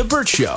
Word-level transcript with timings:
The 0.00 0.06
Burt 0.06 0.28
Show. 0.28 0.56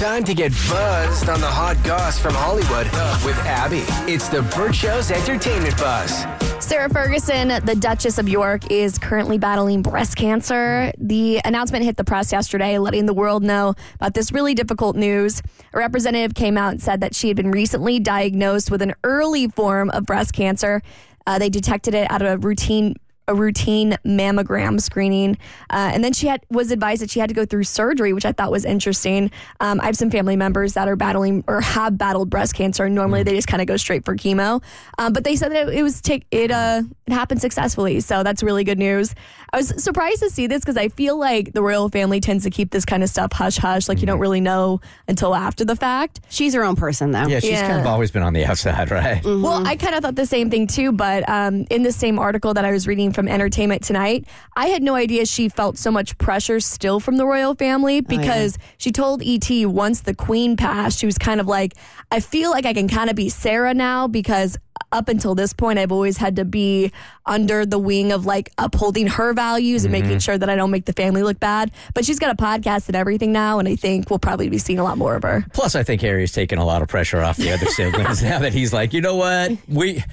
Time 0.00 0.24
to 0.24 0.32
get 0.32 0.50
buzzed 0.70 1.28
on 1.28 1.42
the 1.42 1.46
hot 1.46 1.76
goss 1.84 2.18
from 2.18 2.32
Hollywood 2.32 2.86
with 3.22 3.36
Abby. 3.44 3.84
It's 4.10 4.28
the 4.30 4.40
Burt 4.56 4.74
Show's 4.74 5.10
entertainment 5.10 5.76
buzz. 5.76 6.24
Sarah 6.64 6.88
Ferguson, 6.88 7.48
the 7.66 7.76
Duchess 7.78 8.16
of 8.16 8.30
York, 8.30 8.70
is 8.70 8.96
currently 8.96 9.36
battling 9.36 9.82
breast 9.82 10.16
cancer. 10.16 10.90
The 10.96 11.38
announcement 11.44 11.84
hit 11.84 11.98
the 11.98 12.04
press 12.04 12.32
yesterday, 12.32 12.78
letting 12.78 13.04
the 13.04 13.12
world 13.12 13.42
know 13.42 13.74
about 13.96 14.14
this 14.14 14.32
really 14.32 14.54
difficult 14.54 14.96
news. 14.96 15.42
A 15.74 15.78
representative 15.78 16.34
came 16.34 16.56
out 16.56 16.70
and 16.70 16.82
said 16.82 17.02
that 17.02 17.14
she 17.14 17.28
had 17.28 17.36
been 17.36 17.50
recently 17.50 18.00
diagnosed 18.00 18.70
with 18.70 18.80
an 18.80 18.94
early 19.04 19.48
form 19.48 19.90
of 19.90 20.06
breast 20.06 20.32
cancer. 20.32 20.80
Uh, 21.26 21.38
they 21.38 21.50
detected 21.50 21.92
it 21.92 22.10
at 22.10 22.22
a 22.22 22.38
routine 22.38 22.94
a 23.28 23.34
routine 23.34 23.96
mammogram 24.04 24.80
screening, 24.80 25.38
uh, 25.70 25.90
and 25.94 26.02
then 26.02 26.12
she 26.12 26.26
had 26.26 26.42
was 26.50 26.70
advised 26.70 27.02
that 27.02 27.10
she 27.10 27.20
had 27.20 27.28
to 27.28 27.34
go 27.34 27.44
through 27.44 27.64
surgery, 27.64 28.12
which 28.12 28.24
I 28.24 28.32
thought 28.32 28.50
was 28.50 28.64
interesting. 28.64 29.30
Um, 29.60 29.80
I 29.80 29.86
have 29.86 29.96
some 29.96 30.10
family 30.10 30.36
members 30.36 30.74
that 30.74 30.88
are 30.88 30.96
battling 30.96 31.44
or 31.46 31.60
have 31.60 31.96
battled 31.98 32.30
breast 32.30 32.54
cancer. 32.54 32.84
and 32.84 32.94
Normally, 32.94 33.22
they 33.22 33.34
just 33.34 33.48
kind 33.48 33.60
of 33.60 33.68
go 33.68 33.76
straight 33.76 34.04
for 34.04 34.16
chemo, 34.16 34.62
um, 34.98 35.12
but 35.12 35.24
they 35.24 35.36
said 35.36 35.52
that 35.52 35.68
it, 35.68 35.82
was 35.82 36.00
take 36.00 36.26
it 36.30 36.50
uh, 36.50 36.82
it 37.06 37.12
happened 37.12 37.40
successfully, 37.40 38.00
so 38.00 38.22
that's 38.22 38.42
really 38.42 38.64
good 38.64 38.78
news. 38.78 39.14
I 39.52 39.58
was 39.58 39.82
surprised 39.82 40.20
to 40.22 40.30
see 40.30 40.46
this 40.46 40.60
because 40.60 40.76
I 40.76 40.88
feel 40.88 41.16
like 41.18 41.52
the 41.52 41.62
royal 41.62 41.88
family 41.88 42.20
tends 42.20 42.44
to 42.44 42.50
keep 42.50 42.70
this 42.70 42.84
kind 42.84 43.02
of 43.02 43.08
stuff 43.08 43.32
hush 43.32 43.56
hush, 43.58 43.88
like 43.88 44.00
you 44.00 44.06
don't 44.06 44.18
really 44.20 44.40
know 44.40 44.80
until 45.06 45.34
after 45.34 45.64
the 45.64 45.76
fact. 45.76 46.20
She's 46.28 46.54
her 46.54 46.64
own 46.64 46.76
person, 46.76 47.12
though. 47.12 47.26
Yeah, 47.26 47.40
she's 47.40 47.50
Yeah. 47.52 47.66
kind 47.68 47.80
of 47.80 47.86
always 47.86 48.10
been 48.10 48.22
on 48.22 48.32
the 48.32 48.44
outside, 48.44 48.90
right? 48.90 49.22
Well, 49.24 49.66
I 49.66 49.76
kind 49.76 49.94
of 49.94 50.02
thought 50.02 50.14
the 50.16 50.26
same 50.26 50.50
thing 50.50 50.66
too, 50.66 50.92
but 50.92 51.28
um, 51.28 51.66
in 51.70 51.82
the 51.82 51.92
same 51.92 52.18
article 52.18 52.54
that 52.54 52.64
I 52.64 52.72
was 52.72 52.86
reading 52.86 53.12
from 53.18 53.26
Entertainment 53.26 53.82
Tonight, 53.82 54.28
I 54.54 54.68
had 54.68 54.80
no 54.80 54.94
idea 54.94 55.26
she 55.26 55.48
felt 55.48 55.76
so 55.76 55.90
much 55.90 56.16
pressure 56.18 56.60
still 56.60 57.00
from 57.00 57.16
the 57.16 57.26
royal 57.26 57.56
family 57.56 57.98
oh, 57.98 58.02
because 58.02 58.56
she 58.76 58.92
told 58.92 59.24
ET 59.26 59.50
once 59.66 60.02
the 60.02 60.14
Queen 60.14 60.56
passed, 60.56 61.00
she 61.00 61.06
was 61.06 61.18
kind 61.18 61.40
of 61.40 61.48
like, 61.48 61.74
I 62.12 62.20
feel 62.20 62.52
like 62.52 62.64
I 62.64 62.72
can 62.72 62.86
kind 62.86 63.10
of 63.10 63.16
be 63.16 63.28
Sarah 63.28 63.74
now 63.74 64.06
because 64.06 64.56
up 64.92 65.08
until 65.08 65.34
this 65.34 65.52
point, 65.52 65.80
I've 65.80 65.90
always 65.90 66.16
had 66.16 66.36
to 66.36 66.44
be 66.44 66.92
under 67.26 67.66
the 67.66 67.76
wing 67.76 68.12
of 68.12 68.24
like 68.24 68.52
upholding 68.56 69.08
her 69.08 69.32
values 69.32 69.84
and 69.84 69.90
making 69.90 70.10
mm-hmm. 70.10 70.18
sure 70.18 70.38
that 70.38 70.48
I 70.48 70.54
don't 70.54 70.70
make 70.70 70.84
the 70.84 70.92
family 70.92 71.24
look 71.24 71.40
bad. 71.40 71.72
But 71.94 72.04
she's 72.04 72.20
got 72.20 72.30
a 72.30 72.40
podcast 72.40 72.86
and 72.86 72.94
everything 72.94 73.32
now, 73.32 73.58
and 73.58 73.66
I 73.66 73.74
think 73.74 74.10
we'll 74.10 74.20
probably 74.20 74.48
be 74.48 74.58
seeing 74.58 74.78
a 74.78 74.84
lot 74.84 74.96
more 74.96 75.16
of 75.16 75.24
her. 75.24 75.44
Plus, 75.52 75.74
I 75.74 75.82
think 75.82 76.02
Harry's 76.02 76.30
taking 76.30 76.58
a 76.58 76.64
lot 76.64 76.82
of 76.82 76.88
pressure 76.88 77.20
off 77.20 77.36
the 77.36 77.50
other 77.50 77.66
siblings 77.66 78.22
now 78.22 78.38
that 78.38 78.52
he's 78.52 78.72
like, 78.72 78.92
you 78.92 79.00
know 79.00 79.16
what, 79.16 79.56
we 79.66 80.04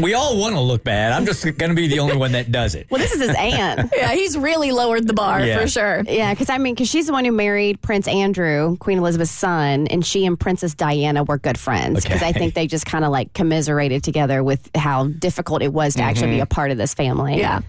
we 0.00 0.14
all 0.14 0.38
want 0.38 0.54
to 0.54 0.60
look 0.60 0.84
bad. 0.84 1.12
I'm 1.12 1.26
just 1.26 1.42
going 1.44 1.70
to 1.70 1.74
be 1.74 1.88
the 1.88 1.98
only 2.00 2.16
one 2.16 2.32
that 2.32 2.50
does 2.52 2.74
it. 2.74 2.86
Well, 2.90 3.00
this 3.00 3.12
is 3.12 3.20
his 3.20 3.34
aunt. 3.38 3.90
Yeah, 3.96 4.12
he's 4.12 4.36
really 4.36 4.72
lowered 4.72 5.06
the 5.06 5.12
bar 5.14 5.40
Yeah. 5.44 5.60
for 5.60 5.68
sure. 5.68 6.02
Yeah, 6.06 6.32
because 6.32 6.50
I 6.50 6.58
mean, 6.58 6.74
because 6.74 6.88
she's 6.88 7.06
the 7.06 7.12
one 7.12 7.24
who 7.24 7.32
married 7.32 7.80
Prince 7.82 8.08
Andrew, 8.08 8.76
Queen 8.78 8.98
Elizabeth's 8.98 9.30
son, 9.30 9.86
and 9.88 10.04
she 10.04 10.24
and 10.26 10.38
Princess 10.38 10.74
Diana 10.74 11.24
were 11.24 11.38
good 11.38 11.58
friends. 11.58 12.02
Because 12.02 12.22
I 12.22 12.30
Okay. 12.30 12.38
think 12.38 12.54
they 12.54 12.66
just 12.66 12.86
kind 12.86 13.04
of 13.04 13.10
like 13.10 13.32
commiserated 13.34 14.02
together 14.04 14.42
with 14.44 14.70
how 14.74 15.04
difficult 15.08 15.62
it 15.62 15.72
was 15.72 15.94
to 15.94 16.02
actually 16.02 16.32
be 16.32 16.40
a 16.40 16.46
part 16.46 16.70
of 16.70 16.78
this 16.78 16.94
family. 16.94 17.38
Yeah. 17.38 17.60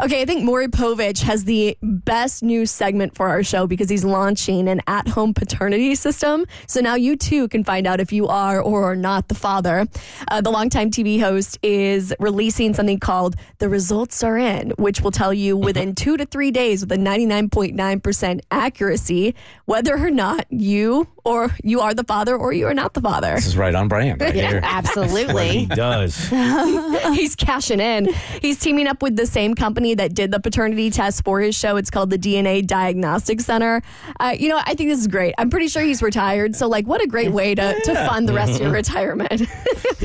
Okay, 0.00 0.22
I 0.22 0.24
think 0.24 0.44
Maury 0.44 0.68
Povich 0.68 1.22
has 1.22 1.44
the 1.44 1.76
best 1.82 2.42
news 2.42 2.70
segment 2.70 3.14
for 3.14 3.28
our 3.28 3.42
show 3.42 3.66
because 3.66 3.88
he's 3.88 4.04
launching 4.04 4.68
an 4.68 4.80
at 4.86 5.08
home 5.08 5.34
paternity 5.34 5.94
system. 5.94 6.46
So 6.66 6.80
now 6.80 6.94
you 6.94 7.16
too 7.16 7.48
can 7.48 7.64
find 7.64 7.86
out 7.86 8.00
if 8.00 8.12
you 8.12 8.26
are 8.28 8.60
or 8.60 8.84
are 8.92 8.96
not 8.96 9.28
the 9.28 9.34
father. 9.34 9.86
Uh, 10.28 10.40
the 10.40 10.50
longtime 10.50 10.90
TV 10.90 11.20
host 11.20 11.57
is 11.62 12.14
releasing 12.18 12.74
something 12.74 12.98
called 12.98 13.36
The 13.58 13.68
Results 13.68 14.22
Are 14.22 14.38
In, 14.38 14.70
which 14.78 15.00
will 15.00 15.10
tell 15.10 15.32
you 15.32 15.56
within 15.56 15.94
two 15.94 16.16
to 16.16 16.24
three 16.26 16.50
days 16.50 16.80
with 16.82 16.92
a 16.92 16.96
99.9% 16.96 18.40
accuracy 18.50 19.34
whether 19.64 19.96
or 19.98 20.10
not 20.10 20.46
you 20.50 21.08
or 21.24 21.50
you 21.62 21.80
are 21.80 21.92
the 21.92 22.04
father 22.04 22.36
or 22.36 22.52
you 22.52 22.66
are 22.66 22.74
not 22.74 22.94
the 22.94 23.00
father. 23.00 23.34
This 23.34 23.46
is 23.46 23.56
right 23.56 23.74
on 23.74 23.88
brand 23.88 24.20
right 24.20 24.34
Yeah, 24.34 24.50
here. 24.50 24.60
He 25.58 25.66
does. 25.66 26.28
He's 27.14 27.34
cashing 27.36 27.80
in. 27.80 28.08
He's 28.40 28.58
teaming 28.58 28.86
up 28.86 29.02
with 29.02 29.16
the 29.16 29.26
same 29.26 29.54
company 29.54 29.94
that 29.94 30.14
did 30.14 30.30
the 30.30 30.40
paternity 30.40 30.90
test 30.90 31.24
for 31.24 31.40
his 31.40 31.54
show. 31.54 31.76
It's 31.76 31.90
called 31.90 32.10
the 32.10 32.18
DNA 32.18 32.66
Diagnostic 32.66 33.40
Center. 33.40 33.82
Uh, 34.20 34.34
you 34.38 34.48
know, 34.48 34.58
I 34.64 34.74
think 34.74 34.90
this 34.90 35.00
is 35.00 35.06
great. 35.06 35.34
I'm 35.38 35.50
pretty 35.50 35.68
sure 35.68 35.82
he's 35.82 36.02
retired. 36.02 36.56
So, 36.56 36.68
like, 36.68 36.86
what 36.86 37.02
a 37.02 37.06
great 37.06 37.32
way 37.32 37.54
to, 37.54 37.80
to 37.84 37.94
fund 37.94 38.28
the 38.28 38.32
rest 38.32 38.54
of 38.54 38.60
your 38.62 38.72
retirement. 38.72 39.42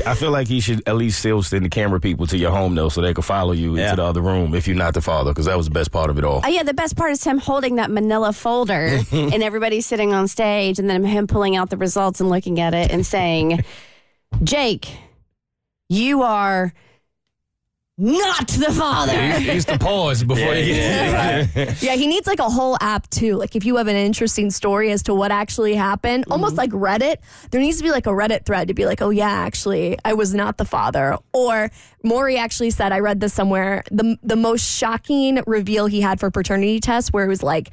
I 0.06 0.14
feel 0.14 0.30
like 0.30 0.48
he 0.48 0.60
should 0.60 0.82
at 0.86 0.96
least 0.96 1.18
still 1.20 1.42
send 1.44 1.64
the 1.64 1.68
camera 1.68 2.00
people 2.00 2.26
to 2.28 2.36
your 2.38 2.50
home 2.50 2.74
though, 2.74 2.88
so 2.88 3.00
they 3.00 3.14
could 3.14 3.24
follow 3.24 3.52
you 3.52 3.76
Yeah. 3.76 3.84
into 3.90 3.96
the 3.96 4.04
other 4.04 4.20
room 4.22 4.54
if 4.54 4.66
you're 4.66 4.76
not 4.76 4.94
the 4.94 5.00
father, 5.02 5.30
because 5.32 5.46
that 5.46 5.56
was 5.56 5.66
the 5.66 5.72
best 5.74 5.92
part 5.92 6.10
of 6.10 6.18
it 6.18 6.24
all. 6.24 6.40
Oh, 6.44 6.48
yeah, 6.48 6.62
the 6.62 6.74
best 6.74 6.96
part 6.96 7.12
is 7.12 7.22
him 7.24 7.38
holding 7.38 7.76
that 7.76 7.90
manila 7.90 8.32
folder 8.32 9.00
and 9.12 9.42
everybody 9.42 9.80
sitting 9.80 10.12
on 10.12 10.28
stage 10.28 10.78
and 10.78 10.88
then 10.90 11.04
him 11.04 11.26
pulling 11.26 11.56
out 11.56 11.70
the 11.70 11.76
results 11.76 12.20
and 12.20 12.28
looking 12.30 12.60
at 12.60 12.74
it 12.74 12.90
and 12.90 13.06
saying, 13.06 13.62
Jake, 14.42 14.88
you 15.88 16.22
are 16.22 16.72
not 17.96 18.48
the 18.48 18.72
father. 18.72 19.12
He 19.38 19.52
used 19.52 19.68
to 19.68 19.78
pause 19.78 20.24
before 20.24 20.54
he 20.54 20.74
gets 20.74 21.82
yeah, 21.82 21.94
he 21.94 22.08
needs 22.08 22.26
like 22.26 22.40
a 22.40 22.48
whole 22.48 22.76
app 22.80 23.08
too. 23.10 23.36
Like, 23.36 23.54
if 23.54 23.64
you 23.64 23.76
have 23.76 23.86
an 23.86 23.94
interesting 23.96 24.50
story 24.50 24.90
as 24.90 25.04
to 25.04 25.14
what 25.14 25.30
actually 25.30 25.74
happened, 25.74 26.24
mm-hmm. 26.24 26.32
almost 26.32 26.56
like 26.56 26.70
Reddit, 26.70 27.16
there 27.52 27.60
needs 27.60 27.78
to 27.78 27.84
be 27.84 27.90
like 27.90 28.06
a 28.06 28.10
Reddit 28.10 28.46
thread 28.46 28.68
to 28.68 28.74
be 28.74 28.84
like, 28.84 29.00
oh, 29.00 29.10
yeah, 29.10 29.30
actually, 29.30 29.96
I 30.04 30.14
was 30.14 30.34
not 30.34 30.58
the 30.58 30.64
father. 30.64 31.16
Or 31.32 31.70
Maury 32.02 32.36
actually 32.36 32.70
said, 32.70 32.90
I 32.90 32.98
read 32.98 33.20
this 33.20 33.32
somewhere, 33.32 33.84
the, 33.92 34.18
the 34.22 34.36
most 34.36 34.62
shocking 34.62 35.40
reveal 35.46 35.86
he 35.86 36.00
had 36.00 36.18
for 36.18 36.30
paternity 36.32 36.80
tests, 36.80 37.12
where 37.12 37.24
it 37.24 37.28
was 37.28 37.44
like, 37.44 37.70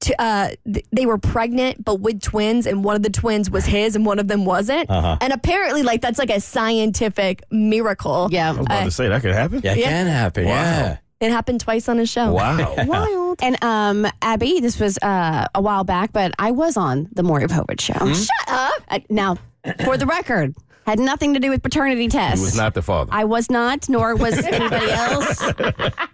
to, 0.00 0.20
uh, 0.22 0.48
th- 0.72 0.86
they 0.92 1.04
were 1.06 1.18
pregnant 1.18 1.84
but 1.84 1.96
with 2.00 2.20
twins 2.22 2.66
and 2.66 2.82
one 2.84 2.96
of 2.96 3.02
the 3.02 3.10
twins 3.10 3.50
was 3.50 3.66
his 3.66 3.94
and 3.96 4.06
one 4.06 4.18
of 4.18 4.28
them 4.28 4.44
wasn't 4.44 4.88
and 4.90 5.32
apparently 5.32 5.82
like 5.82 6.00
that's 6.00 6.18
like 6.18 6.30
a 6.30 6.40
scientific 6.40 7.42
miracle 7.50 8.28
Yeah. 8.30 8.48
I 8.48 8.52
was 8.52 8.60
about 8.66 8.84
to 8.84 8.90
say 8.90 9.08
that 9.08 9.20
could 9.22 9.34
happen. 9.34 9.60
Yeah, 9.62 9.74
it 9.74 9.82
can 9.84 10.06
happen. 10.06 10.44
Wow. 10.46 10.50
Yeah. 10.52 10.96
it 11.20 11.30
happened 11.30 11.60
twice 11.60 11.88
on 11.88 11.98
his 11.98 12.08
show 12.08 12.32
Wow. 12.32 12.74
wild 12.86 13.38
And 13.42 13.62
um, 13.62 14.06
Abby, 14.22 14.60
this 14.60 14.80
was 14.80 14.98
uh, 15.02 15.46
a 15.54 15.60
while 15.60 15.84
back, 15.84 16.12
but 16.12 16.32
I 16.38 16.50
was 16.50 16.76
on 16.76 17.08
the 17.12 17.22
Maury 17.22 17.46
Povich 17.46 17.80
show. 17.80 17.92
Hmm? 17.94 18.12
Shut 18.12 18.48
up. 18.48 18.82
Uh, 18.88 18.98
now, 19.08 19.36
for 19.84 19.96
the 19.96 20.06
record, 20.06 20.54
had 20.86 20.98
nothing 20.98 21.34
to 21.34 21.40
do 21.40 21.50
with 21.50 21.62
paternity 21.62 22.08
tests. 22.08 22.40
He 22.40 22.44
was 22.44 22.56
not 22.56 22.74
the 22.74 22.82
father. 22.82 23.10
I 23.12 23.24
was 23.24 23.50
not, 23.50 23.88
nor 23.88 24.16
was 24.16 24.38
anybody 24.38 24.90
else. 24.90 25.42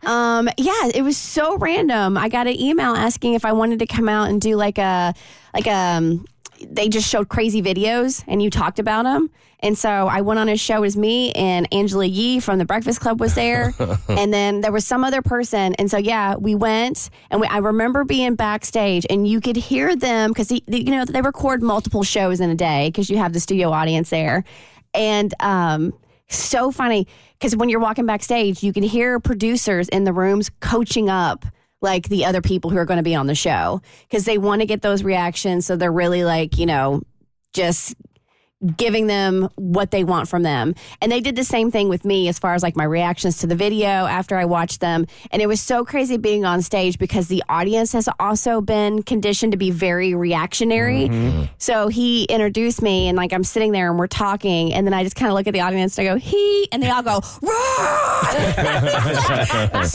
Um, 0.06 0.48
yeah, 0.56 0.90
it 0.94 1.02
was 1.02 1.16
so 1.16 1.56
random. 1.58 2.16
I 2.16 2.28
got 2.28 2.46
an 2.46 2.60
email 2.60 2.94
asking 2.94 3.34
if 3.34 3.44
I 3.44 3.52
wanted 3.52 3.80
to 3.80 3.86
come 3.86 4.08
out 4.08 4.28
and 4.28 4.40
do 4.40 4.54
like 4.54 4.78
a 4.78 5.14
like 5.52 5.66
um 5.66 6.24
they 6.70 6.88
just 6.88 7.08
showed 7.08 7.28
crazy 7.28 7.62
videos 7.62 8.24
and 8.26 8.42
you 8.42 8.50
talked 8.50 8.78
about 8.78 9.04
them. 9.04 9.30
And 9.60 9.76
so 9.76 9.88
I 9.88 10.20
went 10.20 10.38
on 10.38 10.48
a 10.48 10.56
show 10.56 10.82
as 10.84 10.96
me 10.96 11.32
and 11.32 11.66
Angela 11.72 12.04
Yee 12.04 12.40
from 12.40 12.58
the 12.58 12.64
Breakfast 12.64 13.00
Club 13.00 13.20
was 13.20 13.34
there. 13.34 13.72
and 14.08 14.32
then 14.32 14.60
there 14.60 14.72
was 14.72 14.86
some 14.86 15.02
other 15.02 15.22
person. 15.22 15.74
And 15.74 15.90
so, 15.90 15.96
yeah, 15.96 16.34
we 16.36 16.54
went 16.54 17.10
and 17.30 17.40
we, 17.40 17.46
I 17.46 17.58
remember 17.58 18.04
being 18.04 18.34
backstage 18.34 19.06
and 19.08 19.26
you 19.26 19.40
could 19.40 19.56
hear 19.56 19.96
them 19.96 20.30
because, 20.30 20.50
you 20.50 20.90
know, 20.90 21.04
they 21.04 21.22
record 21.22 21.62
multiple 21.62 22.02
shows 22.02 22.40
in 22.40 22.50
a 22.50 22.54
day 22.54 22.88
because 22.88 23.08
you 23.08 23.16
have 23.16 23.32
the 23.32 23.40
studio 23.40 23.70
audience 23.70 24.10
there. 24.10 24.44
And, 24.92 25.32
um, 25.40 25.94
so 26.28 26.70
funny 26.70 27.06
because 27.38 27.54
when 27.56 27.68
you're 27.68 27.80
walking 27.80 28.06
backstage, 28.06 28.62
you 28.62 28.72
can 28.72 28.82
hear 28.82 29.20
producers 29.20 29.88
in 29.88 30.04
the 30.04 30.12
rooms 30.12 30.50
coaching 30.60 31.08
up 31.08 31.44
like 31.82 32.08
the 32.08 32.24
other 32.24 32.40
people 32.40 32.70
who 32.70 32.78
are 32.78 32.84
going 32.84 32.98
to 32.98 33.02
be 33.02 33.14
on 33.14 33.26
the 33.26 33.34
show 33.34 33.80
because 34.08 34.24
they 34.24 34.38
want 34.38 34.60
to 34.60 34.66
get 34.66 34.82
those 34.82 35.02
reactions. 35.02 35.66
So 35.66 35.76
they're 35.76 35.92
really 35.92 36.24
like, 36.24 36.58
you 36.58 36.66
know, 36.66 37.02
just 37.52 37.94
giving 38.76 39.06
them 39.06 39.48
what 39.56 39.90
they 39.90 40.04
want 40.04 40.28
from 40.28 40.42
them. 40.42 40.74
And 41.00 41.10
they 41.12 41.20
did 41.20 41.36
the 41.36 41.44
same 41.44 41.70
thing 41.70 41.88
with 41.88 42.04
me 42.04 42.28
as 42.28 42.38
far 42.38 42.54
as 42.54 42.62
like 42.62 42.76
my 42.76 42.84
reactions 42.84 43.38
to 43.38 43.46
the 43.46 43.54
video 43.54 43.88
after 43.88 44.36
I 44.36 44.44
watched 44.44 44.80
them. 44.80 45.06
And 45.30 45.40
it 45.42 45.46
was 45.46 45.60
so 45.60 45.84
crazy 45.84 46.16
being 46.16 46.44
on 46.44 46.62
stage 46.62 46.98
because 46.98 47.28
the 47.28 47.42
audience 47.48 47.92
has 47.92 48.08
also 48.18 48.60
been 48.60 49.02
conditioned 49.02 49.52
to 49.52 49.58
be 49.58 49.70
very 49.70 50.14
reactionary. 50.14 51.08
Mm-hmm. 51.08 51.44
So 51.58 51.88
he 51.88 52.24
introduced 52.24 52.82
me 52.82 53.08
and 53.08 53.16
like 53.16 53.32
I'm 53.32 53.44
sitting 53.44 53.72
there 53.72 53.88
and 53.90 53.98
we're 53.98 54.06
talking 54.06 54.72
and 54.72 54.86
then 54.86 54.94
I 54.94 55.02
just 55.04 55.16
kind 55.16 55.30
of 55.30 55.34
look 55.34 55.46
at 55.46 55.52
the 55.52 55.60
audience 55.60 55.98
and 55.98 56.08
I 56.08 56.12
go, 56.12 56.18
he, 56.18 56.68
and 56.72 56.82
they 56.82 56.90
all 56.90 57.02
go, 57.02 57.20
so 57.20 57.48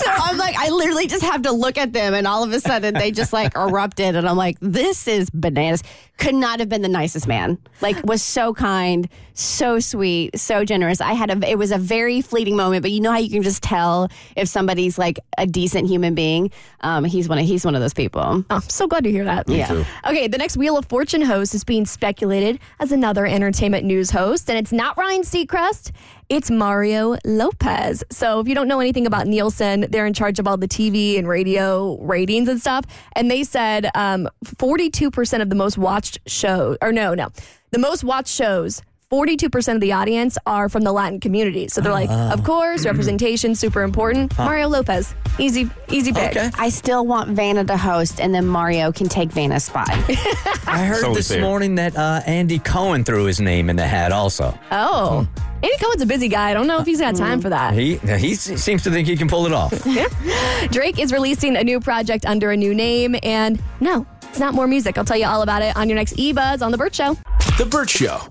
I'm 0.08 0.38
like, 0.38 0.56
I 0.58 0.70
literally 0.70 1.08
just 1.08 1.24
have 1.24 1.42
to 1.44 1.52
look 1.52 1.78
at 1.78 1.94
them 1.94 2.14
and 2.14 2.28
all 2.28 2.44
of 2.44 2.52
a 2.54 2.60
sudden 2.60 2.94
they 2.94 3.12
just 3.12 3.34
like 3.34 3.56
erupted 3.56 4.16
and 4.16 4.28
I'm 4.28 4.38
like, 4.38 4.58
this 4.62 5.08
is 5.08 5.30
bananas. 5.30 5.84
Could 6.18 6.36
not 6.36 6.60
have 6.60 6.70
been 6.70 6.84
the 6.84 6.88
nicest 6.88 7.28
man. 7.28 7.58
Like 7.82 8.04
was 8.06 8.22
so 8.22 8.54
kind, 8.62 9.10
so 9.34 9.80
sweet, 9.80 10.38
so 10.38 10.64
generous. 10.64 11.02
I 11.02 11.14
had 11.14 11.32
a, 11.32 11.50
it 11.50 11.58
was 11.58 11.72
a 11.72 11.78
very 11.78 12.22
fleeting 12.22 12.56
moment, 12.56 12.84
but 12.84 12.92
you 12.92 13.00
know 13.00 13.12
how 13.12 13.18
you 13.18 13.30
can 13.30 13.42
just 13.42 13.64
tell 13.64 14.08
if 14.36 14.48
somebody's 14.48 15.00
like 15.00 15.20
a 15.38 15.48
decent 15.48 15.88
human 15.88 16.14
being. 16.14 16.52
Um, 16.82 17.04
he's 17.04 17.28
one 17.28 17.40
of, 17.40 17.46
he's 17.46 17.66
one 17.66 17.74
of 17.74 17.82
those 17.82 17.94
people. 17.94 18.22
Oh, 18.24 18.46
I'm 18.50 18.62
so 18.62 18.88
glad 18.88 19.04
to 19.06 19.12
hear 19.12 19.26
that. 19.26 19.50
Yeah. 19.50 19.68
too. 19.68 19.86
Okay, 20.06 20.28
the 20.28 20.38
next 20.38 20.58
Wheel 20.58 20.78
of 20.78 20.86
Fortune 20.86 21.24
host 21.24 21.56
is 21.56 21.64
being 21.64 21.86
speculated 21.86 22.60
as 22.80 22.92
another 22.92 23.26
entertainment 23.26 23.86
news 23.86 24.12
host, 24.12 24.50
and 24.50 24.60
it's 24.60 24.72
not 24.72 24.98
Ryan 24.98 25.24
Seacrest. 25.24 25.92
It's 26.32 26.50
Mario 26.50 27.18
Lopez. 27.26 28.06
So 28.10 28.40
if 28.40 28.48
you 28.48 28.56
don't 28.56 28.70
know 28.70 28.80
anything 28.80 29.06
about 29.06 29.28
Nielsen, 29.28 29.88
they're 29.90 30.06
in 30.06 30.14
charge 30.14 30.40
of 30.40 30.48
all 30.48 30.56
the 30.56 30.66
TV 30.66 31.20
and 31.20 31.28
radio 31.28 32.02
ratings 32.02 32.48
and 32.48 32.58
stuff. 32.58 32.86
And 33.18 33.30
they 33.30 33.44
said 33.44 33.90
um, 33.96 34.30
42% 34.46 35.42
of 35.42 35.50
the 35.50 35.56
most 35.56 35.78
watched 35.78 36.20
shows, 36.28 36.78
or 36.82 36.94
no, 36.94 37.14
no, 37.14 37.32
the 37.72 37.80
most 37.80 38.06
watched 38.06 38.34
shows 38.34 38.82
42% 39.12 39.76
of 39.76 39.82
the 39.82 39.92
audience 39.92 40.38
are 40.46 40.70
from 40.70 40.84
the 40.84 40.94
Latin 40.94 41.20
community. 41.20 41.68
So 41.68 41.82
they're 41.82 41.92
like, 41.92 42.10
ah. 42.10 42.32
of 42.32 42.46
course, 42.46 42.86
representation, 42.86 43.56
super 43.56 43.82
important. 43.82 44.38
Mario 44.38 44.70
Lopez, 44.70 45.14
easy, 45.38 45.70
easy 45.90 46.14
pick. 46.14 46.32
Okay. 46.32 46.50
I 46.58 46.70
still 46.70 47.06
want 47.06 47.32
Vanna 47.32 47.66
to 47.66 47.76
host, 47.76 48.22
and 48.22 48.34
then 48.34 48.48
Mario 48.48 48.94
can 48.94 49.10
take 49.10 49.30
Vanna's 49.30 49.66
spot. 49.66 49.90
I 50.66 50.86
heard 50.88 51.02
So 51.02 51.14
this 51.14 51.28
fair. 51.28 51.42
morning 51.42 51.76
that 51.76 51.98
uh, 51.98 52.22
Andy 52.26 52.58
Cohen 52.58 53.04
threw 53.04 53.26
his 53.26 53.42
name 53.42 53.70
in 53.70 53.76
the 53.76 53.86
hat 53.86 54.14
also. 54.14 54.58
Oh, 54.72 55.24
hmm. 55.26 55.42
Andy 55.62 55.78
Cohen's 55.78 56.02
a 56.02 56.06
busy 56.06 56.30
guy. 56.30 56.50
I 56.50 56.54
don't 56.54 56.68
know 56.68 56.80
if 56.80 56.86
he's 56.86 57.02
got 57.02 57.18
time 57.18 57.40
hmm. 57.40 57.42
for 57.42 57.50
that. 57.50 57.74
He 57.74 57.98
he 57.98 58.32
s- 58.32 58.62
seems 58.64 58.82
to 58.84 58.92
think 58.92 59.10
he 59.10 59.18
can 59.18 59.28
pull 59.28 59.46
it 59.46 59.52
off. 59.52 59.74
Drake 60.72 61.00
is 61.00 61.12
releasing 61.12 61.58
a 61.58 61.66
new 61.66 61.82
project 61.82 62.26
under 62.26 62.52
a 62.52 62.56
new 62.56 62.74
name, 62.74 63.18
and 63.24 63.62
no, 63.82 64.06
it's 64.30 64.40
not 64.40 64.54
more 64.54 64.68
music. 64.68 64.98
I'll 64.98 65.04
tell 65.04 65.18
you 65.18 65.26
all 65.26 65.42
about 65.42 65.64
it 65.64 65.76
on 65.76 65.90
your 65.90 65.98
next 65.98 66.18
E 66.18 66.32
Buzz 66.32 66.62
on 66.62 66.72
The 66.72 66.78
Burt 66.78 66.96
Show. 66.96 67.18
The 67.58 67.68
Burt 67.70 67.90
Show. 67.90 68.22